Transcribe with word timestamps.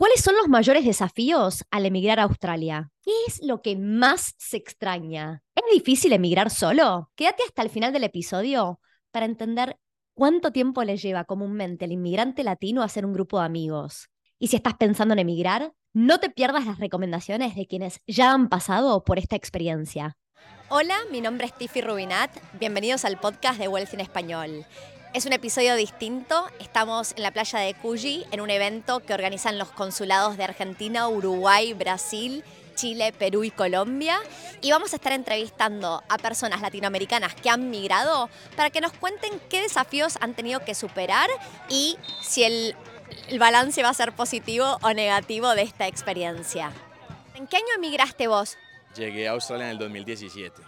¿Cuáles 0.00 0.22
son 0.22 0.34
los 0.34 0.48
mayores 0.48 0.86
desafíos 0.86 1.62
al 1.70 1.84
emigrar 1.84 2.20
a 2.20 2.22
Australia? 2.22 2.90
¿Qué 3.02 3.10
es 3.26 3.42
lo 3.42 3.60
que 3.60 3.76
más 3.76 4.34
se 4.38 4.56
extraña? 4.56 5.42
¿Es 5.54 5.62
difícil 5.74 6.14
emigrar 6.14 6.48
solo? 6.48 7.10
Quédate 7.16 7.42
hasta 7.42 7.60
el 7.60 7.68
final 7.68 7.92
del 7.92 8.04
episodio 8.04 8.80
para 9.10 9.26
entender 9.26 9.78
cuánto 10.14 10.52
tiempo 10.52 10.84
le 10.84 10.96
lleva 10.96 11.24
comúnmente 11.24 11.84
al 11.84 11.92
inmigrante 11.92 12.44
latino 12.44 12.80
a 12.80 12.86
hacer 12.86 13.04
un 13.04 13.12
grupo 13.12 13.40
de 13.40 13.44
amigos. 13.44 14.08
Y 14.38 14.46
si 14.46 14.56
estás 14.56 14.72
pensando 14.78 15.12
en 15.12 15.18
emigrar, 15.18 15.74
no 15.92 16.18
te 16.18 16.30
pierdas 16.30 16.64
las 16.64 16.78
recomendaciones 16.78 17.54
de 17.54 17.66
quienes 17.66 18.00
ya 18.06 18.32
han 18.32 18.48
pasado 18.48 19.04
por 19.04 19.18
esta 19.18 19.36
experiencia. 19.36 20.16
Hola, 20.70 20.96
mi 21.12 21.20
nombre 21.20 21.44
es 21.44 21.52
Tiffy 21.52 21.82
Rubinat. 21.82 22.30
Bienvenidos 22.58 23.04
al 23.04 23.20
podcast 23.20 23.58
de 23.58 23.68
Wealth 23.68 23.92
en 23.92 24.00
Español. 24.00 24.64
Es 25.12 25.26
un 25.26 25.32
episodio 25.32 25.74
distinto. 25.74 26.46
Estamos 26.60 27.14
en 27.16 27.24
la 27.24 27.32
playa 27.32 27.58
de 27.58 27.74
Cuyi 27.74 28.24
en 28.30 28.40
un 28.40 28.48
evento 28.48 29.00
que 29.00 29.12
organizan 29.12 29.58
los 29.58 29.68
consulados 29.70 30.36
de 30.36 30.44
Argentina, 30.44 31.08
Uruguay, 31.08 31.72
Brasil, 31.72 32.44
Chile, 32.76 33.12
Perú 33.12 33.42
y 33.42 33.50
Colombia. 33.50 34.20
Y 34.60 34.70
vamos 34.70 34.92
a 34.92 34.96
estar 34.96 35.12
entrevistando 35.12 36.04
a 36.08 36.16
personas 36.18 36.60
latinoamericanas 36.60 37.34
que 37.34 37.50
han 37.50 37.70
migrado 37.70 38.30
para 38.54 38.70
que 38.70 38.80
nos 38.80 38.92
cuenten 38.92 39.40
qué 39.48 39.62
desafíos 39.62 40.16
han 40.20 40.34
tenido 40.34 40.60
que 40.64 40.76
superar 40.76 41.28
y 41.68 41.96
si 42.22 42.44
el, 42.44 42.76
el 43.26 43.40
balance 43.40 43.82
va 43.82 43.88
a 43.88 43.94
ser 43.94 44.12
positivo 44.12 44.78
o 44.80 44.92
negativo 44.92 45.56
de 45.56 45.62
esta 45.62 45.88
experiencia. 45.88 46.70
¿En 47.34 47.48
qué 47.48 47.56
año 47.56 47.66
emigraste 47.74 48.28
vos? 48.28 48.58
Llegué 48.94 49.26
a 49.26 49.32
Australia 49.32 49.64
en 49.64 49.72
el 49.72 49.78
2017. 49.78 50.62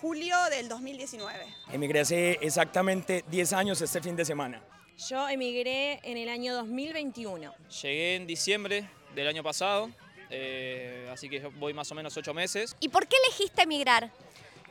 Julio 0.00 0.36
del 0.50 0.68
2019. 0.68 1.46
Emigré 1.72 2.00
hace 2.00 2.38
exactamente 2.42 3.24
10 3.28 3.52
años 3.54 3.80
este 3.80 4.00
fin 4.00 4.14
de 4.14 4.24
semana. 4.24 4.62
Yo 5.08 5.28
emigré 5.28 6.00
en 6.02 6.16
el 6.16 6.28
año 6.28 6.54
2021. 6.54 7.54
Llegué 7.82 8.16
en 8.16 8.26
diciembre 8.26 8.88
del 9.14 9.28
año 9.28 9.42
pasado, 9.42 9.90
eh, 10.30 11.08
así 11.12 11.28
que 11.28 11.40
voy 11.40 11.72
más 11.72 11.90
o 11.92 11.94
menos 11.94 12.16
ocho 12.16 12.34
meses. 12.34 12.76
¿Y 12.80 12.88
por 12.88 13.06
qué 13.06 13.16
elegiste 13.26 13.62
emigrar? 13.62 14.10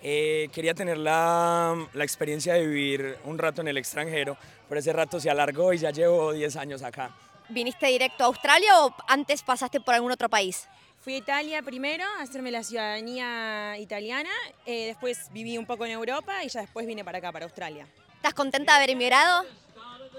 Eh, 0.01 0.49
quería 0.53 0.73
tener 0.73 0.97
la, 0.97 1.75
la 1.93 2.03
experiencia 2.03 2.53
de 2.53 2.67
vivir 2.67 3.17
un 3.23 3.37
rato 3.37 3.61
en 3.61 3.67
el 3.67 3.77
extranjero, 3.77 4.37
pero 4.69 4.79
ese 4.79 4.93
rato 4.93 5.19
se 5.19 5.29
alargó 5.29 5.73
y 5.73 5.79
ya 5.79 5.89
llevo 5.91 6.33
10 6.33 6.55
años 6.57 6.83
acá. 6.83 7.15
¿Viniste 7.49 7.87
directo 7.87 8.23
a 8.23 8.27
Australia 8.27 8.85
o 8.85 8.95
antes 9.07 9.41
pasaste 9.43 9.79
por 9.79 9.95
algún 9.95 10.11
otro 10.11 10.29
país? 10.29 10.67
Fui 11.05 11.13
a 11.13 11.17
Italia 11.17 11.61
primero 11.61 12.03
a 12.03 12.23
hacerme 12.23 12.49
la 12.49 12.63
ciudadanía 12.63 13.77
italiana, 13.77 14.31
eh, 14.65 14.87
después 14.87 15.29
viví 15.31 15.55
un 15.55 15.67
poco 15.67 15.85
en 15.85 15.91
Europa 15.91 16.43
y 16.43 16.49
ya 16.49 16.61
después 16.61 16.87
vine 16.87 17.05
para 17.05 17.19
acá, 17.19 17.31
para 17.31 17.45
Australia. 17.45 17.87
¿Estás 18.15 18.33
contenta 18.33 18.71
de 18.71 18.77
haber 18.77 18.89
emigrado? 18.89 19.45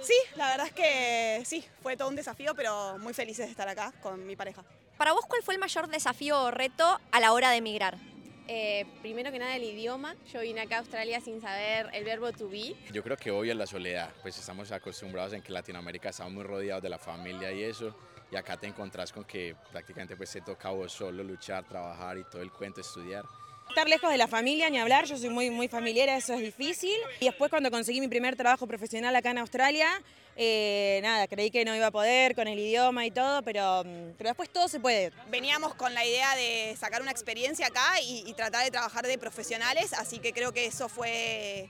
Sí, 0.01 0.15
la 0.37 0.49
verdad 0.51 0.69
es 0.69 0.73
que 0.73 1.43
sí, 1.45 1.65
fue 1.83 1.97
todo 1.97 2.07
un 2.07 2.15
desafío, 2.15 2.55
pero 2.55 2.99
muy 2.99 3.15
felices 3.15 3.47
de 3.47 3.51
estar 3.51 3.69
acá 3.69 3.93
con 4.01 4.25
mi 4.25 4.37
pareja. 4.37 4.63
Para 4.97 5.13
vos, 5.13 5.27
¿cuál 5.27 5.43
fue 5.43 5.55
el 5.55 5.61
mayor 5.61 5.89
desafío 5.89 6.41
o 6.41 6.51
reto 6.53 7.01
a 7.11 7.19
la 7.19 7.33
hora 7.33 7.51
de 7.51 7.57
emigrar? 7.57 7.99
Eh, 8.47 8.87
primero 9.03 9.33
que 9.33 9.41
nada 9.41 9.57
el 9.57 9.65
idioma. 9.65 10.15
Yo 10.33 10.39
vine 10.43 10.61
acá 10.61 10.77
a 10.77 10.79
Australia 10.79 11.21
sin 11.21 11.41
saber 11.41 11.91
el 11.95 12.05
verbo 12.05 12.31
to 12.31 12.49
be. 12.49 12.77
Yo 12.93 13.03
creo 13.03 13.17
que 13.17 13.33
hoy 13.33 13.51
es 13.51 13.57
la 13.57 13.67
soledad, 13.67 14.11
pues 14.23 14.39
estamos 14.39 14.71
acostumbrados 14.71 15.33
en 15.33 15.43
que 15.43 15.51
Latinoamérica 15.51 16.11
estamos 16.11 16.33
muy 16.33 16.45
rodeados 16.45 16.81
de 16.81 16.91
la 16.91 16.99
familia 17.01 17.51
y 17.51 17.65
eso, 17.65 17.93
y 18.31 18.37
acá 18.37 18.57
te 18.57 18.67
encontrás 18.67 19.13
con 19.13 19.25
que 19.25 19.55
prácticamente 19.71 20.17
pues 20.17 20.31
te 20.31 20.41
toca 20.41 20.69
a 20.69 20.73
vos 20.73 20.93
solo 20.93 21.23
luchar, 21.23 21.65
trabajar 21.65 22.19
y 22.19 22.25
todo 22.25 22.43
el 22.43 22.51
cuento, 22.51 22.81
estudiar. 22.81 23.25
Estar 23.69 23.89
lejos 23.89 24.11
de 24.11 24.17
la 24.17 24.29
familia, 24.29 24.71
ni 24.71 24.79
hablar, 24.79 25.07
yo 25.07 25.17
soy 25.17 25.29
muy, 25.29 25.51
muy 25.51 25.67
familiar, 25.69 26.09
eso 26.09 26.35
es 26.35 26.41
difícil. 26.41 26.97
Y 27.21 27.27
después 27.27 27.51
cuando 27.51 27.71
conseguí 27.71 28.01
mi 28.01 28.09
primer 28.09 28.37
trabajo 28.37 28.67
profesional 28.67 29.15
acá 29.17 29.33
en 29.33 29.39
Australia, 29.39 29.89
eh, 30.37 31.01
nada, 31.03 31.27
creí 31.27 31.51
que 31.51 31.65
no 31.65 31.75
iba 31.75 31.89
a 31.89 31.91
poder 31.91 32.35
con 32.35 32.47
el 32.47 32.59
idioma 32.59 33.07
y 33.07 33.11
todo, 33.11 33.43
pero, 33.43 33.83
mm, 33.85 34.13
pero 34.17 34.31
después 34.31 34.51
todo 34.51 34.69
se 34.69 34.79
puede. 34.79 35.13
Veníamos 35.31 35.75
con 35.75 35.95
la 35.95 36.05
idea 36.05 36.37
de 36.37 36.77
sacar 36.79 37.03
una 37.03 37.11
experiencia 37.11 37.67
acá 37.67 38.01
y, 38.01 38.23
y 38.27 38.35
tratar 38.35 38.65
de 38.65 38.71
trabajar 38.71 39.07
de 39.07 39.19
profesionales, 39.19 39.93
así 39.95 40.21
que 40.21 40.33
creo 40.33 40.53
que 40.53 40.67
eso 40.67 40.89
fue 40.89 41.69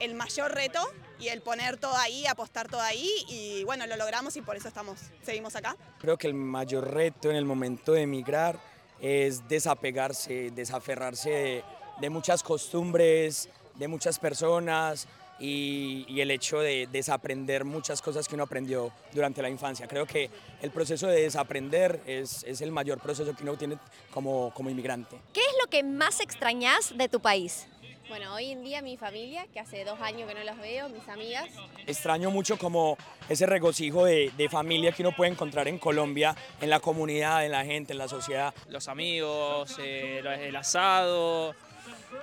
el 0.00 0.14
mayor 0.14 0.52
reto 0.52 0.80
y 1.18 1.28
el 1.28 1.42
poner 1.42 1.76
todo 1.76 1.96
ahí, 1.96 2.26
apostar 2.26 2.68
todo 2.68 2.80
ahí 2.80 3.08
y 3.28 3.62
bueno, 3.64 3.86
lo 3.86 3.96
logramos 3.96 4.36
y 4.36 4.42
por 4.42 4.56
eso 4.56 4.68
estamos, 4.68 4.98
seguimos 5.22 5.54
acá. 5.54 5.76
Creo 6.00 6.16
que 6.16 6.26
el 6.26 6.34
mayor 6.34 6.92
reto 6.92 7.30
en 7.30 7.36
el 7.36 7.44
momento 7.44 7.92
de 7.92 8.02
emigrar 8.02 8.58
es 9.00 9.46
desapegarse, 9.48 10.50
desaferrarse 10.50 11.30
de, 11.30 11.64
de 12.00 12.10
muchas 12.10 12.42
costumbres, 12.42 13.48
de 13.74 13.88
muchas 13.88 14.18
personas 14.18 15.06
y, 15.38 16.04
y, 16.08 16.20
el 16.20 16.30
hecho 16.30 16.60
de 16.60 16.86
desaprender 16.92 17.64
muchas 17.64 18.02
cosas 18.02 18.28
que 18.28 18.34
uno 18.34 18.44
aprendió 18.44 18.92
durante 19.12 19.40
la 19.40 19.48
infancia. 19.48 19.88
Creo 19.88 20.06
que 20.06 20.30
el 20.60 20.70
proceso 20.70 21.06
de 21.06 21.22
desaprender 21.22 22.02
es, 22.06 22.44
es 22.44 22.60
el 22.60 22.70
mayor 22.70 23.00
proceso 23.00 23.34
que 23.34 23.42
uno 23.42 23.56
tiene 23.56 23.78
como, 24.12 24.52
como 24.54 24.68
inmigrante. 24.68 25.18
¿Qué 25.32 25.40
es 25.40 25.54
lo 25.62 25.70
que 25.70 25.82
más 25.82 26.20
extrañas 26.20 26.92
de 26.94 27.08
tu 27.08 27.20
país? 27.20 27.66
Bueno, 28.10 28.34
hoy 28.34 28.50
en 28.50 28.64
día 28.64 28.82
mi 28.82 28.96
familia, 28.96 29.46
que 29.52 29.60
hace 29.60 29.84
dos 29.84 30.00
años 30.00 30.28
que 30.28 30.34
no 30.34 30.42
los 30.42 30.58
veo, 30.58 30.88
mis 30.88 31.08
amigas. 31.08 31.48
Extraño 31.86 32.32
mucho 32.32 32.58
como 32.58 32.98
ese 33.28 33.46
regocijo 33.46 34.04
de, 34.04 34.32
de, 34.36 34.48
familia 34.48 34.90
que 34.90 35.02
uno 35.02 35.14
puede 35.14 35.30
encontrar 35.30 35.68
en 35.68 35.78
Colombia, 35.78 36.34
en 36.60 36.70
la 36.70 36.80
comunidad, 36.80 37.46
en 37.46 37.52
la 37.52 37.64
gente, 37.64 37.92
en 37.92 37.98
la 37.98 38.08
sociedad. 38.08 38.52
Los 38.68 38.88
amigos, 38.88 39.76
eh, 39.78 40.24
el 40.40 40.56
asado, 40.56 41.54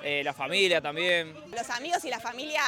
eh, 0.03 0.23
la 0.25 0.33
familia 0.33 0.81
también. 0.81 1.33
Los 1.55 1.69
amigos 1.69 2.03
y 2.03 2.09
la 2.09 2.19
familia, 2.19 2.63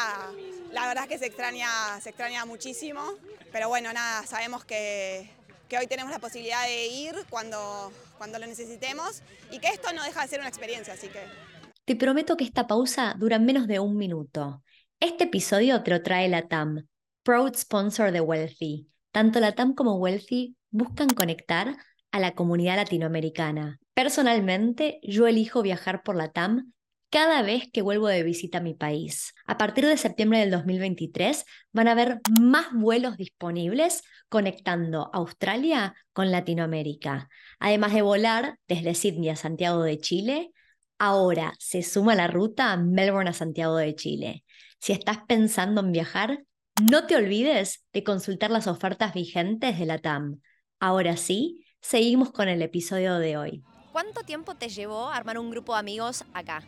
la 0.71 0.87
verdad 0.87 1.03
es 1.03 1.09
que 1.09 1.17
se 1.17 1.25
extraña, 1.25 1.99
se 1.99 2.11
extraña 2.11 2.45
muchísimo, 2.45 3.03
pero 3.51 3.67
bueno, 3.67 3.91
nada, 3.91 4.25
sabemos 4.27 4.63
que, 4.63 5.29
que 5.67 5.77
hoy 5.77 5.87
tenemos 5.87 6.13
la 6.13 6.19
posibilidad 6.19 6.63
de 6.63 6.87
ir 6.87 7.25
cuando, 7.29 7.91
cuando 8.17 8.39
lo 8.39 8.47
necesitemos 8.47 9.23
y 9.51 9.59
que 9.59 9.67
esto 9.67 9.91
no 9.91 10.05
deja 10.05 10.21
de 10.21 10.29
ser 10.29 10.39
una 10.39 10.47
experiencia, 10.47 10.93
así 10.93 11.09
que... 11.09 11.48
Te 11.89 11.95
prometo 11.95 12.37
que 12.37 12.43
esta 12.43 12.67
pausa 12.67 13.15
dura 13.17 13.39
menos 13.39 13.65
de 13.65 13.79
un 13.79 13.97
minuto. 13.97 14.61
Este 14.99 15.23
episodio 15.23 15.81
te 15.81 15.89
lo 15.89 16.03
trae 16.03 16.29
la 16.29 16.47
TAM, 16.47 16.85
proud 17.23 17.55
sponsor 17.55 18.11
de 18.11 18.21
Wealthy. 18.21 18.87
Tanto 19.11 19.39
la 19.39 19.53
TAM 19.53 19.73
como 19.73 19.95
Wealthy 19.95 20.55
buscan 20.69 21.07
conectar 21.09 21.77
a 22.11 22.19
la 22.19 22.35
comunidad 22.35 22.75
latinoamericana. 22.75 23.79
Personalmente, 23.95 24.99
yo 25.01 25.25
elijo 25.25 25.63
viajar 25.63 26.03
por 26.03 26.15
la 26.15 26.31
TAM 26.31 26.73
cada 27.09 27.41
vez 27.41 27.71
que 27.73 27.81
vuelvo 27.81 28.07
de 28.07 28.21
visita 28.21 28.59
a 28.59 28.61
mi 28.61 28.75
país. 28.75 29.33
A 29.47 29.57
partir 29.57 29.87
de 29.87 29.97
septiembre 29.97 30.41
del 30.41 30.51
2023 30.51 31.43
van 31.71 31.87
a 31.87 31.93
haber 31.93 32.19
más 32.39 32.67
vuelos 32.71 33.17
disponibles 33.17 34.03
conectando 34.29 35.09
Australia 35.11 35.95
con 36.13 36.29
Latinoamérica. 36.29 37.29
Además 37.57 37.95
de 37.95 38.03
volar 38.03 38.59
desde 38.67 38.93
Sydney 38.93 39.29
a 39.29 39.35
Santiago 39.35 39.81
de 39.81 39.97
Chile, 39.97 40.51
ahora 40.99 41.53
se 41.57 41.81
suma 41.81 42.13
la 42.13 42.27
ruta 42.27 42.77
Melbourne 42.77 43.29
a 43.29 43.33
Santiago 43.33 43.77
de 43.77 43.95
Chile. 43.95 44.43
Si 44.79 44.93
estás 44.93 45.19
pensando 45.27 45.81
en 45.81 45.91
viajar, 45.91 46.43
no 46.89 47.07
te 47.07 47.15
olvides 47.15 47.83
de 47.91 48.03
consultar 48.03 48.51
las 48.51 48.67
ofertas 48.67 49.13
vigentes 49.13 49.79
de 49.79 49.85
la 49.85 49.97
TAM. 49.97 50.39
Ahora 50.79 51.17
sí, 51.17 51.65
seguimos 51.81 52.31
con 52.31 52.47
el 52.47 52.61
episodio 52.61 53.17
de 53.17 53.37
hoy. 53.37 53.63
¿Cuánto 53.91 54.21
tiempo 54.21 54.55
te 54.55 54.69
llevó 54.69 55.09
armar 55.09 55.39
un 55.39 55.49
grupo 55.49 55.73
de 55.73 55.79
amigos 55.79 56.23
acá? 56.33 56.63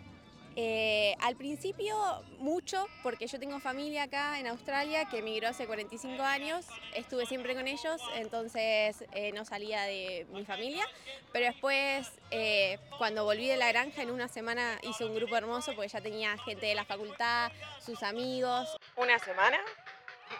Eh, 0.57 1.15
al 1.21 1.37
principio 1.37 1.95
mucho, 2.39 2.85
porque 3.03 3.27
yo 3.27 3.39
tengo 3.39 3.59
familia 3.59 4.03
acá 4.03 4.37
en 4.37 4.47
Australia 4.47 5.05
que 5.05 5.19
emigró 5.19 5.47
hace 5.47 5.65
45 5.65 6.21
años, 6.21 6.65
estuve 6.93 7.25
siempre 7.25 7.55
con 7.55 7.67
ellos, 7.67 8.01
entonces 8.15 9.05
eh, 9.13 9.31
no 9.33 9.45
salía 9.45 9.83
de 9.83 10.27
mi 10.33 10.43
familia, 10.43 10.85
pero 11.31 11.45
después 11.45 12.11
eh, 12.31 12.79
cuando 12.97 13.23
volví 13.23 13.47
de 13.47 13.55
la 13.55 13.71
granja 13.71 14.01
en 14.01 14.11
una 14.11 14.27
semana 14.27 14.77
hice 14.83 15.05
un 15.05 15.15
grupo 15.15 15.37
hermoso 15.37 15.73
porque 15.73 15.87
ya 15.87 16.01
tenía 16.01 16.37
gente 16.39 16.65
de 16.65 16.75
la 16.75 16.83
facultad, 16.83 17.51
sus 17.79 18.03
amigos. 18.03 18.75
¿Una 18.97 19.19
semana? 19.19 19.57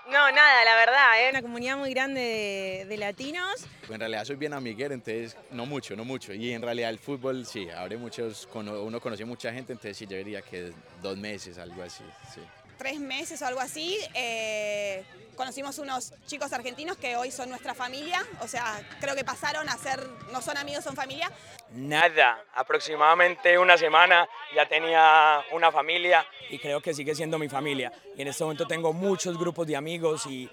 No, 0.08 0.32
nada, 0.32 0.66
la 0.66 0.76
verdad, 0.76 1.24
es 1.24 1.32
una 1.32 1.42
comunidad 1.42 1.78
muy 1.78 1.92
grande 1.94 2.22
de, 2.22 2.86
de, 2.86 2.98
latinos. 2.98 3.66
En 3.90 4.00
realidad 4.00 4.26
soy 4.26 4.36
bien 4.36 4.54
amiguero, 4.54 4.94
entonces 4.94 5.38
no 5.52 5.66
mucho, 5.66 5.96
no 5.96 6.04
mucho. 6.04 6.34
Y 6.34 6.52
en 6.52 6.62
realidad 6.62 6.90
el 6.90 7.00
fútbol, 7.00 7.46
sí, 7.46 7.70
abre 7.70 7.98
muchos, 7.98 8.48
uno 8.54 9.00
conoce 9.00 9.26
mucha 9.26 9.54
gente, 9.54 9.74
entonces 9.74 9.98
sí, 9.98 10.08
yo 10.08 10.18
diría 10.18 10.42
que 10.42 10.74
dos 11.02 11.18
meses, 11.18 11.58
algo 11.58 11.82
así, 11.84 12.04
sí. 12.34 12.42
Tres 12.82 13.00
meses 13.00 13.40
o 13.44 13.46
algo 13.46 13.60
así, 13.60 13.96
eh, 14.16 15.04
conocimos 15.36 15.78
unos 15.78 16.16
chicos 16.26 16.52
argentinos 16.52 16.98
que 16.98 17.16
hoy 17.16 17.30
son 17.30 17.48
nuestra 17.48 17.76
familia, 17.76 18.26
o 18.40 18.48
sea, 18.48 18.82
creo 19.00 19.16
que 19.16 19.24
pasaron 19.24 19.70
a 19.70 19.78
ser, 19.78 20.04
no 20.32 20.42
son 20.42 20.58
amigos, 20.58 20.84
son 20.84 20.96
familia. 20.96 21.32
Nada, 21.74 22.44
aproximadamente 22.56 23.60
una 23.60 23.78
semana 23.78 24.28
ya 24.56 24.68
tenía 24.68 25.44
una 25.52 25.72
familia 25.72 26.26
y 26.50 26.58
creo 26.58 26.82
que 26.82 26.96
sigue 26.96 27.14
siendo 27.14 27.38
mi 27.38 27.50
familia. 27.50 27.94
Y 28.18 28.24
en 28.24 28.30
este 28.30 28.44
momento 28.44 28.66
tengo 28.66 28.94
muchos 28.94 29.38
grupos 29.38 29.68
de 29.68 29.76
amigos 29.76 30.26
y, 30.26 30.50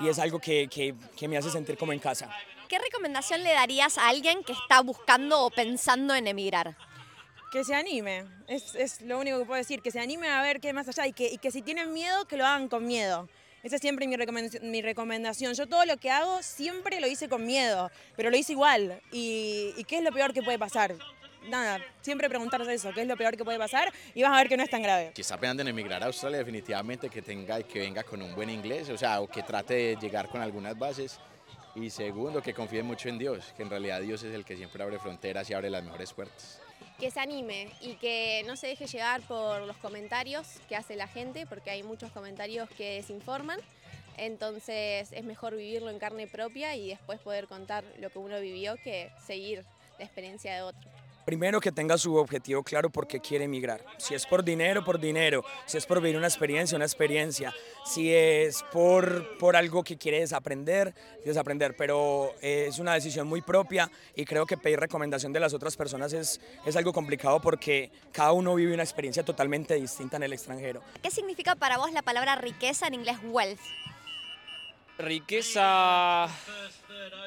y 0.00 0.08
es 0.10 0.18
algo 0.18 0.38
que, 0.38 0.68
que, 0.68 0.94
que 1.16 1.28
me 1.28 1.38
hace 1.38 1.48
sentir 1.50 1.78
como 1.78 1.94
en 1.94 1.98
casa. 1.98 2.28
¿Qué 2.68 2.78
recomendación 2.78 3.42
le 3.42 3.54
darías 3.54 3.96
a 3.96 4.08
alguien 4.08 4.44
que 4.44 4.52
está 4.52 4.82
buscando 4.82 5.46
o 5.46 5.50
pensando 5.50 6.14
en 6.14 6.26
emigrar? 6.26 6.76
Que 7.50 7.64
se 7.64 7.74
anime, 7.74 8.24
es, 8.46 8.74
es, 8.74 9.00
lo 9.02 9.18
único 9.18 9.38
que 9.38 9.44
puedo 9.44 9.58
decir, 9.58 9.82
que 9.82 9.90
se 9.90 10.00
anime 10.00 10.28
a 10.28 10.40
ver 10.42 10.60
qué 10.60 10.68
hay 10.68 10.74
más 10.74 10.88
allá 10.88 11.06
y 11.06 11.12
que, 11.12 11.28
y 11.32 11.38
que 11.38 11.50
si 11.50 11.62
tienen 11.62 11.92
miedo, 11.92 12.24
que 12.26 12.36
lo 12.36 12.46
hagan 12.46 12.68
con 12.68 12.86
miedo. 12.86 13.28
Esa 13.62 13.76
es 13.76 13.82
siempre 13.82 14.06
mi 14.06 14.16
mi 14.62 14.80
recomendación. 14.80 15.52
Yo 15.52 15.66
todo 15.66 15.84
lo 15.84 15.98
que 15.98 16.10
hago 16.10 16.42
siempre 16.42 16.98
lo 17.00 17.06
hice 17.06 17.28
con 17.28 17.44
miedo, 17.44 17.90
pero 18.16 18.30
lo 18.30 18.36
hice 18.36 18.52
igual. 18.52 19.02
¿Y, 19.12 19.74
y 19.76 19.84
qué 19.84 19.98
es 19.98 20.04
lo 20.04 20.12
peor 20.12 20.32
que 20.32 20.42
puede 20.42 20.58
pasar? 20.58 20.94
nada, 21.48 21.80
siempre 22.00 22.28
preguntarse 22.28 22.72
eso, 22.72 22.92
qué 22.92 23.02
es 23.02 23.08
lo 23.08 23.16
peor 23.16 23.36
que 23.36 23.44
puede 23.44 23.58
pasar 23.58 23.92
y 24.14 24.22
vas 24.22 24.32
a 24.32 24.36
ver 24.36 24.48
que 24.48 24.56
no 24.56 24.62
es 24.62 24.70
tan 24.70 24.82
grave. 24.82 25.12
Si 25.14 25.22
está 25.22 25.38
pensando 25.38 25.62
en 25.62 25.68
emigrar 25.68 26.02
a 26.02 26.06
Australia, 26.06 26.38
definitivamente 26.38 27.08
que 27.08 27.22
tenga 27.22 27.62
que 27.62 27.80
venga 27.80 28.02
con 28.02 28.20
un 28.22 28.34
buen 28.34 28.50
inglés, 28.50 28.88
o 28.90 28.98
sea, 28.98 29.20
o 29.20 29.28
que 29.28 29.42
trate 29.42 29.74
de 29.74 29.96
llegar 29.96 30.28
con 30.28 30.42
algunas 30.42 30.78
bases. 30.78 31.18
Y 31.74 31.90
segundo, 31.90 32.42
que 32.42 32.52
confíe 32.52 32.82
mucho 32.82 33.08
en 33.08 33.18
Dios, 33.18 33.52
que 33.56 33.62
en 33.62 33.70
realidad 33.70 34.00
Dios 34.00 34.22
es 34.22 34.34
el 34.34 34.44
que 34.44 34.56
siempre 34.56 34.82
abre 34.82 34.98
fronteras 34.98 35.48
y 35.50 35.54
abre 35.54 35.70
las 35.70 35.84
mejores 35.84 36.12
puertas. 36.12 36.60
Que 36.98 37.10
se 37.10 37.20
anime 37.20 37.70
y 37.80 37.94
que 37.94 38.42
no 38.46 38.56
se 38.56 38.66
deje 38.66 38.86
llevar 38.86 39.22
por 39.22 39.62
los 39.62 39.76
comentarios 39.76 40.46
que 40.68 40.76
hace 40.76 40.96
la 40.96 41.06
gente, 41.06 41.46
porque 41.46 41.70
hay 41.70 41.82
muchos 41.82 42.10
comentarios 42.10 42.68
que 42.70 42.96
desinforman. 42.96 43.60
Entonces 44.16 45.10
es 45.12 45.24
mejor 45.24 45.56
vivirlo 45.56 45.90
en 45.90 45.98
carne 45.98 46.26
propia 46.26 46.74
y 46.76 46.88
después 46.88 47.20
poder 47.20 47.46
contar 47.46 47.84
lo 47.98 48.10
que 48.10 48.18
uno 48.18 48.38
vivió 48.40 48.76
que 48.76 49.10
seguir 49.24 49.64
la 49.98 50.04
experiencia 50.04 50.54
de 50.54 50.62
otro. 50.62 50.90
Primero 51.30 51.60
que 51.60 51.70
tenga 51.70 51.96
su 51.96 52.16
objetivo 52.16 52.64
claro 52.64 52.90
porque 52.90 53.20
quiere 53.20 53.44
emigrar. 53.44 53.84
Si 53.98 54.14
es 54.14 54.26
por 54.26 54.42
dinero, 54.42 54.84
por 54.84 54.98
dinero. 54.98 55.44
Si 55.64 55.78
es 55.78 55.86
por 55.86 56.00
vivir 56.00 56.16
una 56.16 56.26
experiencia, 56.26 56.74
una 56.74 56.84
experiencia. 56.84 57.54
Si 57.86 58.12
es 58.12 58.64
por, 58.72 59.38
por 59.38 59.54
algo 59.54 59.84
que 59.84 59.96
quiere 59.96 60.18
desaprender, 60.18 60.92
desaprender. 61.24 61.76
Pero 61.76 62.34
eh, 62.42 62.66
es 62.68 62.80
una 62.80 62.94
decisión 62.94 63.28
muy 63.28 63.42
propia 63.42 63.88
y 64.16 64.24
creo 64.24 64.44
que 64.44 64.56
pedir 64.56 64.80
recomendación 64.80 65.32
de 65.32 65.38
las 65.38 65.54
otras 65.54 65.76
personas 65.76 66.12
es, 66.14 66.40
es 66.66 66.74
algo 66.74 66.92
complicado 66.92 67.40
porque 67.40 67.92
cada 68.10 68.32
uno 68.32 68.56
vive 68.56 68.74
una 68.74 68.82
experiencia 68.82 69.24
totalmente 69.24 69.74
distinta 69.74 70.16
en 70.16 70.24
el 70.24 70.32
extranjero. 70.32 70.82
¿Qué 71.00 71.12
significa 71.12 71.54
para 71.54 71.78
vos 71.78 71.92
la 71.92 72.02
palabra 72.02 72.34
riqueza 72.34 72.88
en 72.88 72.94
inglés 72.94 73.18
wealth? 73.22 73.60
Riqueza 74.98 76.28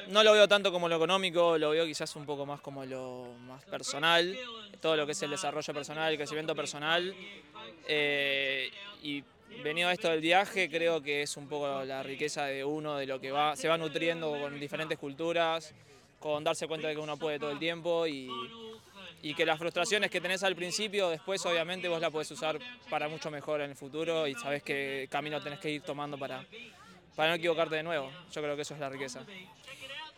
no 0.08 0.22
lo 0.22 0.32
veo 0.32 0.48
tanto 0.48 0.70
como 0.72 0.88
lo 0.88 0.96
económico, 0.96 1.58
lo 1.58 1.70
veo 1.70 1.86
quizás 1.86 2.14
un 2.16 2.26
poco 2.26 2.46
más 2.46 2.60
como 2.60 2.84
lo 2.84 3.26
más 3.46 3.64
personal, 3.64 4.36
todo 4.80 4.96
lo 4.96 5.06
que 5.06 5.12
es 5.12 5.22
el 5.22 5.30
desarrollo 5.30 5.72
personal, 5.72 6.10
el 6.10 6.18
crecimiento 6.18 6.54
personal. 6.54 7.14
Eh, 7.86 8.70
y 9.02 9.22
venido 9.62 9.88
a 9.88 9.92
esto 9.92 10.08
del 10.08 10.20
viaje, 10.20 10.68
creo 10.68 11.02
que 11.02 11.22
es 11.22 11.36
un 11.36 11.48
poco 11.48 11.84
la 11.84 12.02
riqueza 12.02 12.46
de 12.46 12.64
uno, 12.64 12.96
de 12.96 13.06
lo 13.06 13.20
que 13.20 13.30
va, 13.30 13.56
se 13.56 13.68
va 13.68 13.78
nutriendo 13.78 14.30
con 14.30 14.58
diferentes 14.58 14.98
culturas, 14.98 15.72
con 16.18 16.42
darse 16.42 16.66
cuenta 16.66 16.88
de 16.88 16.94
que 16.94 17.00
uno 17.00 17.16
puede 17.16 17.38
todo 17.38 17.50
el 17.50 17.58
tiempo 17.58 18.06
y, 18.06 18.28
y 19.22 19.34
que 19.34 19.46
las 19.46 19.58
frustraciones 19.58 20.10
que 20.10 20.20
tenés 20.20 20.42
al 20.42 20.56
principio, 20.56 21.08
después 21.08 21.44
obviamente 21.46 21.88
vos 21.88 22.00
la 22.00 22.10
podés 22.10 22.30
usar 22.30 22.58
para 22.90 23.08
mucho 23.08 23.30
mejor 23.30 23.60
en 23.60 23.70
el 23.70 23.76
futuro 23.76 24.26
y 24.26 24.34
sabés 24.34 24.62
qué 24.62 25.06
camino 25.10 25.40
tenés 25.42 25.60
que 25.60 25.70
ir 25.70 25.82
tomando 25.82 26.18
para, 26.18 26.44
para 27.16 27.30
no 27.30 27.34
equivocarte 27.36 27.76
de 27.76 27.82
nuevo. 27.82 28.10
Yo 28.32 28.42
creo 28.42 28.56
que 28.56 28.62
eso 28.62 28.74
es 28.74 28.80
la 28.80 28.88
riqueza. 28.88 29.20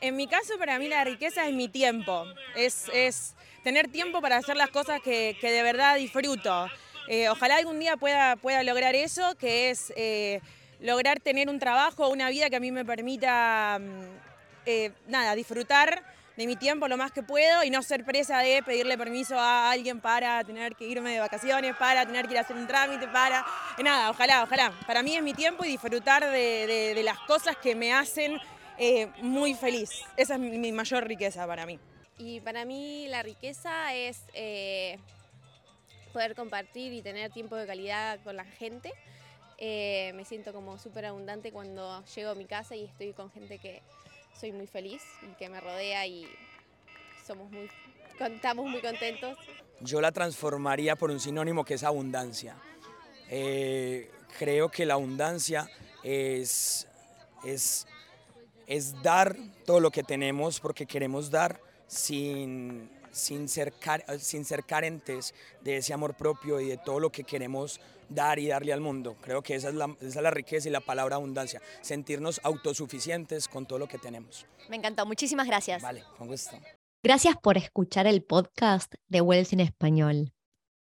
En 0.01 0.17
mi 0.17 0.27
caso, 0.27 0.59
para 0.59 0.79
mí 0.79 0.89
la 0.89 1.05
riqueza 1.05 1.47
es 1.49 1.55
mi 1.55 1.69
tiempo, 1.69 2.27
es, 2.55 2.91
es 2.93 3.35
tener 3.65 3.89
tiempo 3.89 4.21
para 4.21 4.37
hacer 4.37 4.57
las 4.57 4.69
cosas 4.69 5.01
que, 5.01 5.37
que 5.41 5.51
de 5.51 5.63
verdad 5.63 5.97
disfruto. 5.97 6.69
Eh, 7.09 7.29
ojalá 7.29 7.57
algún 7.57 7.79
día 7.79 7.97
pueda, 7.97 8.37
pueda 8.37 8.63
lograr 8.63 8.95
eso, 8.95 9.37
que 9.39 9.71
es 9.71 9.93
eh, 9.97 10.41
lograr 10.81 11.21
tener 11.21 11.49
un 11.49 11.59
trabajo, 11.59 12.09
una 12.09 12.29
vida 12.29 12.51
que 12.51 12.57
a 12.57 12.61
mí 12.61 12.73
me 12.73 12.85
permita, 12.85 13.79
mm, 13.81 14.03
eh, 14.67 14.93
nada, 15.09 15.35
disfrutar 15.35 16.03
de 16.37 16.47
mi 16.47 16.57
tiempo 16.57 16.87
lo 16.87 16.97
más 16.97 17.13
que 17.13 17.23
puedo 17.23 17.65
y 17.65 17.71
no 17.71 17.83
ser 17.83 18.05
presa 18.05 18.39
de 18.41 18.63
pedirle 18.63 18.99
permiso 18.99 19.39
a 19.39 19.71
alguien 19.71 20.01
para 20.01 20.45
tener 20.45 20.77
que 20.77 20.87
irme 20.87 21.13
de 21.13 21.21
vacaciones, 21.21 21.75
para 21.77 22.05
tener 22.05 22.27
que 22.27 22.33
ir 22.33 22.39
a 22.39 22.43
hacer 22.43 22.57
un 22.57 22.67
trámite, 22.67 23.09
para... 23.09 23.45
nada, 23.83 24.11
ojalá, 24.11 24.43
ojalá. 24.43 24.73
Para 24.87 25.03
mí 25.03 25.17
es 25.17 25.23
mi 25.23 25.33
tiempo 25.33 25.65
y 25.65 25.69
disfrutar 25.69 26.31
de, 26.31 26.95
de, 26.95 27.03
las 27.03 27.19
cosas 27.21 27.57
que 27.57 27.75
me 27.75 27.93
hacen 27.93 28.39
eh, 28.79 29.07
muy 29.23 29.55
feliz. 29.55 29.91
Esa 30.17 30.35
es 30.35 30.41
mi, 30.41 30.73
mayor 30.73 31.07
riqueza 31.07 31.47
para 31.47 31.65
mí. 31.65 31.79
Y 32.19 32.41
para 32.41 32.65
mí 32.65 33.07
la 33.09 33.23
riqueza 33.23 33.95
es 33.95 34.23
eh, 34.35 34.99
poder 36.13 36.35
compartir 36.35 36.93
y 36.93 37.03
tener 37.03 37.31
tiempo 37.31 37.57
de 37.57 37.67
calidad 37.67 38.19
con 38.25 38.37
la 38.37 38.45
gente. 38.45 38.93
Eh, 39.59 40.13
me 40.15 40.27
siento 40.27 40.53
como 40.53 40.79
súper 40.79 41.07
abundante 41.07 41.51
cuando 41.51 42.05
llego 42.15 42.31
a 42.31 42.35
mi 42.35 42.45
casa 42.45 42.77
y 42.77 42.85
estoy 42.85 43.15
con 43.15 43.31
gente 43.31 43.59
que, 43.59 43.81
soy 44.39 44.53
muy 44.53 44.67
feliz 44.67 45.03
y 45.23 45.35
que 45.37 45.49
me 45.49 45.61
rodea 45.61 46.07
y 46.07 46.29
somos 47.27 47.51
muy, 47.51 47.69
estamos 48.19 48.69
muy 48.69 48.81
contentos. 48.81 49.37
Yo 49.81 50.01
la 50.01 50.13
transformaría 50.13 50.97
por 50.97 51.11
un 51.11 51.21
sinónimo 51.21 51.65
que 51.65 51.75
es 51.75 51.83
abundancia. 51.83 52.57
Eh, 53.29 54.11
creo 54.39 54.71
que 54.71 54.87
la 54.87 54.95
abundancia 54.95 55.69
es, 56.03 56.87
es, 57.45 57.87
es 58.67 59.03
dar 59.03 59.37
todo 59.65 59.81
lo 59.81 59.91
que 59.91 60.03
tenemos 60.03 60.61
porque 60.61 60.87
queremos 60.87 61.31
dar 61.31 61.61
sin, 61.87 62.91
sin 63.17 63.49
ser, 63.49 63.73
sin 64.19 64.45
ser 64.45 64.65
carentes 64.65 65.35
de 65.63 65.79
ese 65.79 65.93
amor 65.93 66.15
propio 66.17 66.61
y 66.61 66.69
de 66.69 66.77
todo 66.77 67.01
lo 67.01 67.11
que 67.11 67.25
queremos 67.25 67.81
dar 68.09 68.39
y 68.39 68.49
darle 68.49 68.73
al 68.73 68.81
mundo. 68.81 69.17
Creo 69.21 69.43
que 69.43 69.55
esa 69.55 69.69
es, 69.69 69.75
la, 69.75 69.87
esa 70.01 70.19
es 70.19 70.23
la 70.23 70.31
riqueza 70.31 70.69
y 70.69 70.73
la 70.73 70.81
palabra 70.81 71.17
abundancia, 71.17 71.61
sentirnos 71.81 72.41
autosuficientes 72.45 73.49
con 73.49 73.67
todo 73.67 73.79
lo 73.79 73.89
que 73.89 73.99
tenemos. 73.99 74.47
Me 74.69 74.77
encantó, 74.77 75.07
muchísimas 75.07 75.47
gracias. 75.47 75.83
Vale, 75.83 76.05
con 76.17 76.29
gusto. 76.29 76.57
Gracias 77.03 77.37
por 77.37 77.57
escuchar 77.57 78.07
el 78.07 78.23
podcast 78.23 78.95
de 79.09 79.21
Wells 79.21 79.53
en 79.53 79.61
Español. 79.61 80.35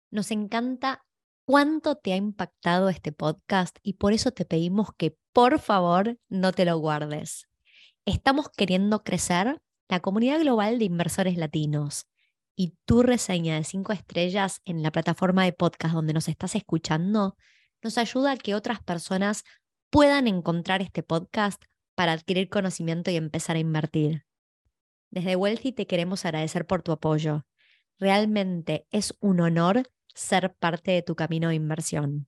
Nos 0.10 0.32
encanta 0.32 1.06
cuánto 1.46 1.96
te 1.96 2.14
ha 2.14 2.16
impactado 2.16 2.90
este 2.90 3.12
podcast 3.12 3.78
y 3.82 3.94
por 3.94 4.14
eso 4.14 4.32
te 4.32 4.46
pedimos 4.46 4.90
que 4.98 5.18
por 5.34 5.60
favor 5.60 6.18
no 6.30 6.52
te 6.52 6.66
lo 6.66 6.78
guardes. 6.78 7.48
Estamos 8.06 8.50
queriendo 8.50 9.04
crecer 9.04 9.62
la 9.88 10.00
comunidad 10.00 10.40
global 10.40 10.80
de 10.80 10.86
inversores 10.86 11.38
latinos 11.38 12.08
y 12.56 12.76
tu 12.86 13.04
reseña 13.04 13.56
de 13.56 13.64
cinco 13.64 13.94
estrellas 13.94 14.62
en 14.66 14.84
la 14.84 14.92
plataforma 14.92 15.44
de 15.44 15.54
podcast 15.54 15.94
donde 15.94 16.14
nos 16.14 16.28
estás 16.28 16.56
escuchando 16.56 17.36
nos 17.82 17.98
ayuda 17.98 18.34
a 18.34 18.38
que 18.38 18.56
otras 18.56 18.82
personas 18.82 19.44
puedan 19.90 20.28
encontrar 20.28 20.82
este 20.82 21.04
podcast 21.04 21.64
para 21.96 22.14
adquirir 22.14 22.50
conocimiento 22.50 23.12
y 23.12 23.16
empezar 23.16 23.56
a 23.56 23.60
invertir. 23.60 24.26
Desde 25.10 25.36
Wealthy 25.36 25.74
te 25.74 25.88
queremos 25.88 26.26
agradecer 26.26 26.66
por 26.66 26.84
tu 26.84 26.92
apoyo. 26.92 27.46
Realmente 28.00 28.88
es 28.92 29.16
un 29.20 29.42
honor 29.42 29.92
ser 30.14 30.56
parte 30.56 30.92
de 30.92 31.02
tu 31.02 31.16
camino 31.16 31.50
de 31.50 31.56
inversión. 31.56 32.28